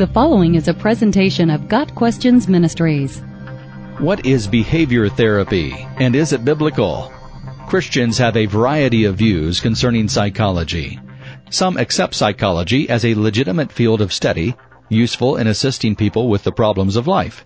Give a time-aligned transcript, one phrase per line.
[0.00, 3.18] The following is a presentation of Got Questions Ministries.
[3.98, 7.12] What is behavior therapy and is it biblical?
[7.68, 10.98] Christians have a variety of views concerning psychology.
[11.50, 14.56] Some accept psychology as a legitimate field of study,
[14.88, 17.44] useful in assisting people with the problems of life.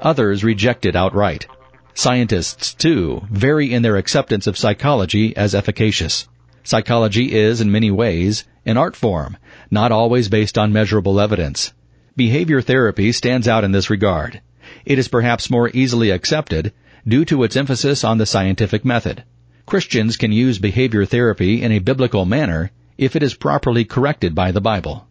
[0.00, 1.46] Others reject it outright.
[1.94, 6.26] Scientists, too, vary in their acceptance of psychology as efficacious.
[6.64, 9.36] Psychology is, in many ways, an art form,
[9.70, 11.72] not always based on measurable evidence.
[12.14, 14.42] Behavior therapy stands out in this regard.
[14.84, 16.74] It is perhaps more easily accepted
[17.08, 19.24] due to its emphasis on the scientific method.
[19.64, 24.52] Christians can use behavior therapy in a biblical manner if it is properly corrected by
[24.52, 25.08] the Bible.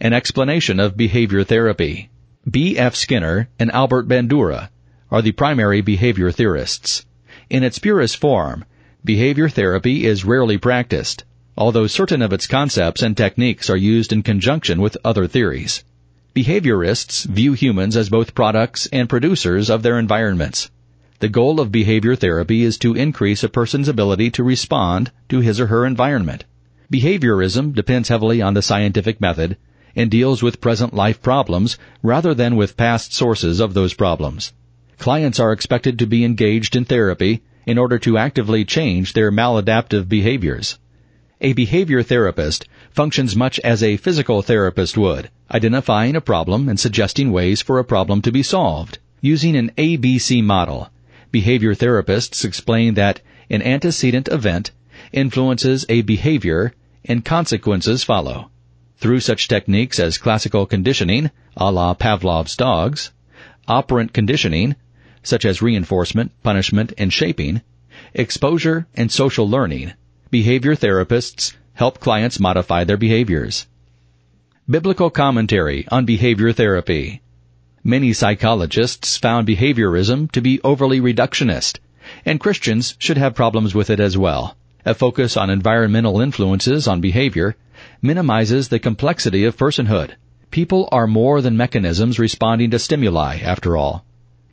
[0.00, 2.10] An explanation of behavior therapy.
[2.48, 2.78] B.
[2.78, 2.94] F.
[2.94, 4.68] Skinner and Albert Bandura
[5.10, 7.04] are the primary behavior theorists.
[7.50, 8.64] In its purest form,
[9.04, 11.24] behavior therapy is rarely practiced,
[11.56, 15.82] although certain of its concepts and techniques are used in conjunction with other theories.
[16.34, 20.68] Behaviorists view humans as both products and producers of their environments.
[21.20, 25.60] The goal of behavior therapy is to increase a person's ability to respond to his
[25.60, 26.44] or her environment.
[26.92, 29.56] Behaviorism depends heavily on the scientific method
[29.94, 34.52] and deals with present life problems rather than with past sources of those problems.
[34.98, 40.08] Clients are expected to be engaged in therapy in order to actively change their maladaptive
[40.08, 40.80] behaviors.
[41.44, 47.30] A behavior therapist functions much as a physical therapist would, identifying a problem and suggesting
[47.32, 48.96] ways for a problem to be solved.
[49.20, 50.88] Using an ABC model,
[51.30, 53.20] Behavior therapists explain that
[53.50, 54.70] an antecedent event
[55.12, 56.72] influences a behavior
[57.04, 58.50] and consequences follow.
[58.96, 63.10] Through such techniques as classical conditioning, a la Pavlov's dogs,
[63.68, 64.76] operant conditioning,
[65.22, 67.60] such as reinforcement, punishment, and shaping,
[68.14, 69.92] exposure, and social learning,
[70.30, 73.66] behavior therapists help clients modify their behaviors.
[74.68, 77.20] Biblical commentary on behavior therapy.
[77.82, 81.78] Many psychologists found behaviorism to be overly reductionist,
[82.24, 84.56] and Christians should have problems with it as well.
[84.86, 87.56] A focus on environmental influences on behavior
[88.00, 90.12] minimizes the complexity of personhood.
[90.50, 94.04] People are more than mechanisms responding to stimuli, after all.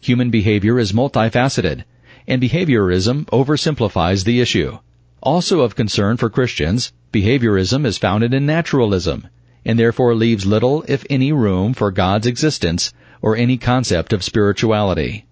[0.02, 1.84] Human behavior is multifaceted,
[2.28, 4.80] and behaviorism oversimplifies the issue.
[5.22, 9.28] Also of concern for Christians, behaviorism is founded in naturalism,
[9.64, 15.28] and therefore leaves little, if any, room for God's existence or any concept of spirituality.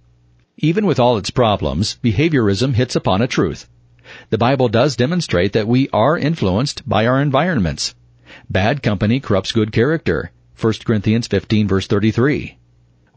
[0.58, 3.68] Even with all its problems, behaviorism hits upon a truth.
[4.30, 7.96] The Bible does demonstrate that we are influenced by our environments.
[8.48, 10.32] Bad company corrupts good character.
[10.62, 12.59] 1 Corinthians 15 verse 33.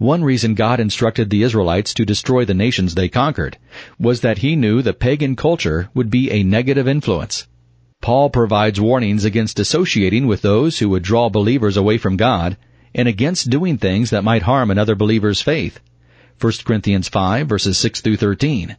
[0.03, 3.57] One reason God instructed the Israelites to destroy the nations they conquered
[4.01, 7.47] was that he knew the pagan culture would be a negative influence.
[8.01, 12.57] Paul provides warnings against associating with those who would draw believers away from God
[12.93, 15.79] and against doing things that might harm another believer's faith.
[16.41, 18.77] 1 Corinthians 5 verses 6 through 13.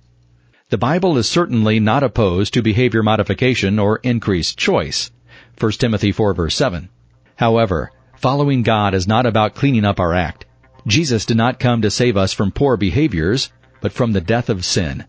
[0.72, 5.10] The Bible is certainly not opposed to behavior modification or increased choice.
[5.58, 6.90] 1 Timothy 4 verse 7.
[7.38, 10.48] However, following God is not about cleaning up our act.
[10.88, 13.52] Jesus did not come to save us from poor behaviors,
[13.82, 15.06] but from the death of sin.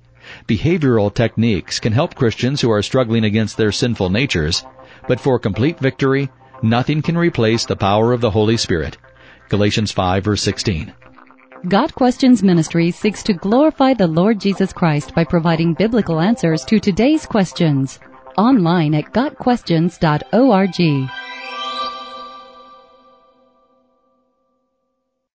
[0.48, 4.64] Behavioral techniques can help Christians who are struggling against their sinful natures,
[5.06, 6.30] but for complete victory,
[6.64, 8.96] Nothing can replace the power of the Holy Spirit.
[9.50, 10.94] Galatians 5 verse 16.
[11.68, 16.80] Got Questions Ministry seeks to glorify the Lord Jesus Christ by providing biblical answers to
[16.80, 18.00] today's questions.
[18.38, 21.23] Online at GotQuestions.org.